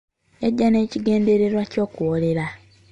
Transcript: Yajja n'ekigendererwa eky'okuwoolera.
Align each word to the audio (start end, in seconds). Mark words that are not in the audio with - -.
Yajja 0.43 0.67
n'ekigendererwa 0.69 1.61
eky'okuwoolera. 1.65 2.45